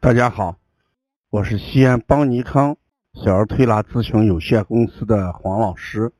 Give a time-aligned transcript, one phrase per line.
[0.00, 0.56] 大家好，
[1.28, 2.76] 我是西安邦尼康
[3.14, 6.12] 小儿推拿咨询有限公司的黄老师。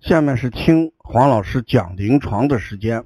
[0.00, 3.04] 下面是听黄老师讲临床的时间。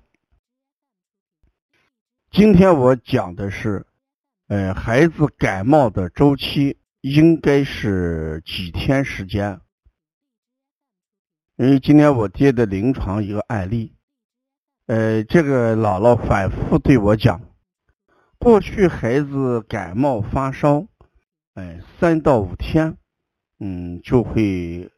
[2.30, 3.84] 今天我讲的是，
[4.46, 9.60] 呃，孩子感冒的周期应该是几天时间？
[11.57, 13.96] 因为今天我接的临床一个案例，
[14.86, 17.51] 呃，这个姥姥反复对我讲。
[18.42, 20.88] 过去孩子感冒发烧，
[21.54, 22.98] 哎，三到五天，
[23.60, 24.90] 嗯，就会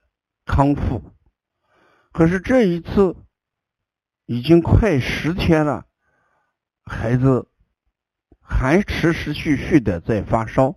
[0.47, 1.03] 康复。
[2.11, 3.15] 可是这一次
[4.25, 5.85] 已经快十天了，
[6.87, 7.47] 孩子
[8.41, 10.77] 还持持续续的在发烧，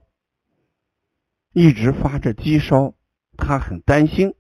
[1.54, 2.96] 一直发着低烧，
[3.38, 4.36] 他很担心，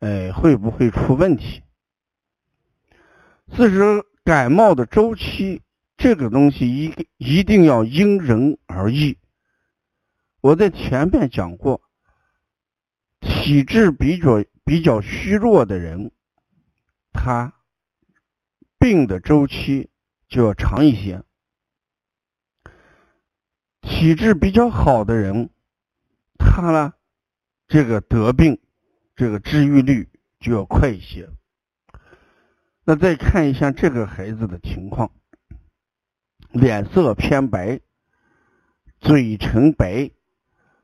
[0.00, 1.62] 哎，会不会出问题？
[3.50, 5.62] 自知感冒的周期。
[6.02, 9.18] 这个东西一一定要因人而异。
[10.40, 11.80] 我在前面讲过，
[13.20, 16.10] 体质比较比较虚弱的人，
[17.12, 17.54] 他
[18.80, 19.90] 病的周期
[20.28, 21.22] 就要长一些；
[23.80, 25.50] 体质比较好的人，
[26.36, 26.94] 他呢，
[27.68, 28.60] 这个得病
[29.14, 30.08] 这个治愈率
[30.40, 31.30] 就要快一些。
[32.82, 35.12] 那再看一下这个孩子的情况。
[36.52, 37.80] 脸色偏白，
[39.00, 40.10] 嘴唇白，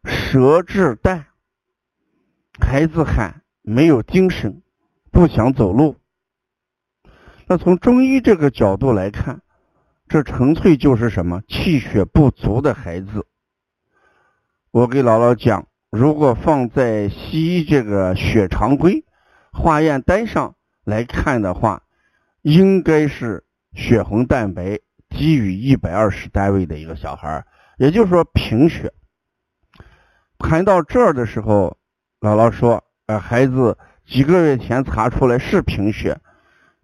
[0.05, 1.27] 舌质淡，
[2.58, 4.62] 孩子喊没有精神，
[5.12, 5.96] 不想走路。
[7.46, 9.42] 那从中医这个角度来看，
[10.08, 13.27] 这纯粹就是什么气血不足的孩子。
[14.70, 19.05] 我给姥姥讲，如果放在西医这个血常规
[19.52, 21.83] 化验单上来看的话，
[22.40, 24.80] 应该是血红蛋白。
[25.08, 27.45] 低于一百二十单位的一个小孩，
[27.79, 28.92] 也就是说贫血。
[30.39, 31.77] 谈到这儿的时候，
[32.20, 33.77] 姥姥说：“呃，孩子
[34.07, 36.17] 几个月前查出来是贫血，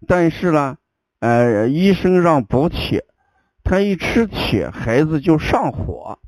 [0.07, 0.75] 但是呢，
[1.19, 3.05] 呃，医生让补铁，
[3.63, 6.19] 他一吃铁，孩子就上火，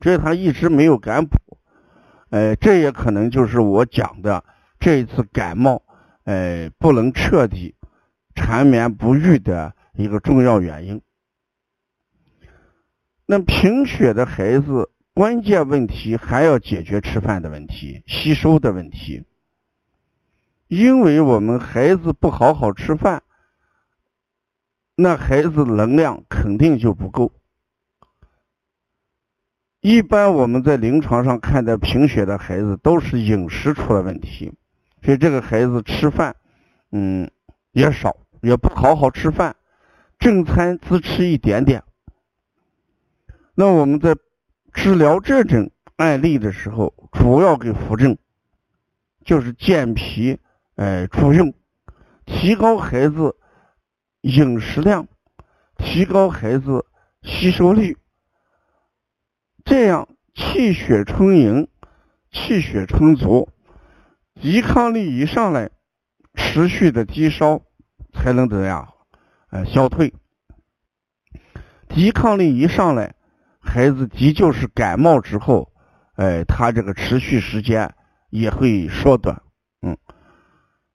[0.00, 1.36] 所以他一直没有敢补。
[2.30, 4.44] 呃，这也可能就是我讲的
[4.78, 5.82] 这一次感冒，
[6.24, 7.74] 呃，不能彻底
[8.34, 11.00] 缠绵不愈的一个重要原因。”
[13.26, 19.24] 那贫血的孩子，关键问题还要解决吃饭的问题、吸收的问题。
[20.68, 23.24] 因为我们孩子不好好吃饭，
[24.94, 27.32] 那孩子能量肯定就不够。
[29.80, 34.52] 一般我们在临床上看到贫血的孩子，都是饮食出了问题，
[35.02, 36.34] 所以这个孩子吃饭，
[36.92, 37.28] 嗯，
[37.72, 39.56] 也少，也不好好吃饭，
[40.18, 41.82] 正餐只吃一点点。
[43.58, 44.14] 那我们在
[44.74, 48.18] 治疗这种案例的时候，主要给扶正，
[49.24, 50.38] 就是健脾，
[50.74, 51.54] 哎，助用，
[52.26, 53.34] 提高孩子
[54.20, 55.08] 饮食量，
[55.78, 56.84] 提高孩子
[57.22, 57.96] 吸收率，
[59.64, 61.66] 这样气血充盈，
[62.30, 63.48] 气血充足，
[64.34, 65.70] 抵抗力一上来，
[66.34, 67.62] 持续的低烧
[68.12, 68.92] 才能怎样，
[69.48, 70.12] 呃，消退，
[71.88, 73.15] 抵抗力一上来。
[73.66, 75.70] 孩子急救是感冒之后，
[76.14, 77.92] 哎，他这个持续时间
[78.30, 79.42] 也会缩短。
[79.82, 79.98] 嗯，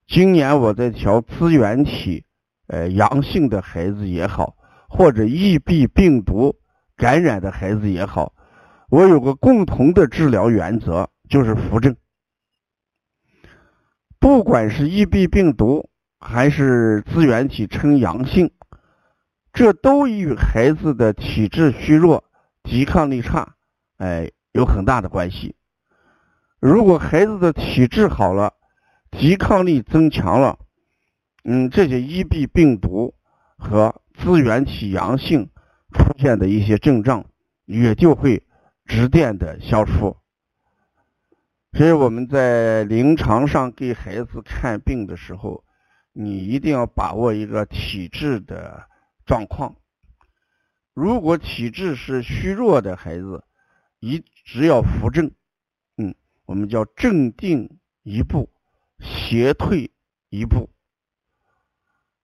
[0.08, 2.26] 今年我在调支原体，
[2.68, 4.56] 呃，阳性的孩子也好，
[4.90, 6.56] 或者 EB 病毒
[6.96, 8.34] 感染的孩子也好，
[8.90, 11.96] 我有个共同的治疗原则，就是扶正。
[14.20, 15.90] 不管是 EB 病毒
[16.20, 18.50] 还是支原体呈阳性，
[19.53, 22.23] 这都与孩子的体质虚弱。
[22.63, 23.55] 抵抗力差，
[23.97, 25.55] 哎，有很大的关系。
[26.59, 28.53] 如果孩子的体质好了，
[29.09, 30.59] 抵抗力增强了，
[31.43, 33.16] 嗯，这些 EB 病毒
[33.58, 35.49] 和支原体阳性
[35.91, 37.25] 出现的一些症状
[37.66, 38.43] 也就会
[38.85, 40.16] 直电的消除。
[41.73, 45.63] 所以我们在临床上给孩子看病的时候，
[46.13, 48.87] 你一定要把握一个体质的
[49.25, 49.75] 状况。
[50.93, 53.46] 如果体质是虚弱的孩子，
[53.99, 55.32] 一直要扶正，
[55.96, 56.14] 嗯，
[56.46, 58.49] 我们叫正定一步，
[58.99, 59.90] 邪退
[60.29, 60.70] 一步，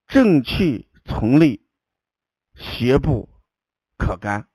[0.06, 1.62] 正气从立，
[2.54, 3.30] 邪不
[3.96, 4.46] 可干。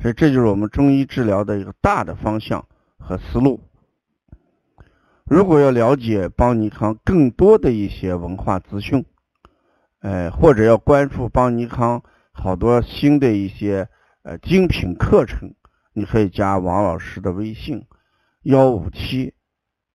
[0.00, 2.66] 所以这就是我们中医治疗的一个大的方向
[2.98, 3.60] 和思路。
[5.24, 9.04] 如果要了解邦尼康更多的一些文化资讯，
[10.00, 12.02] 哎，或者要关注邦尼康。
[12.40, 13.88] 好多新的一些
[14.22, 15.54] 呃精品课程，
[15.92, 17.84] 你可以加王老师的微信：
[18.42, 19.34] 幺五七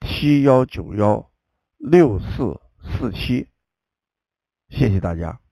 [0.01, 1.31] 七幺九幺
[1.77, 3.47] 六四四七。
[4.69, 5.42] 谢谢大家。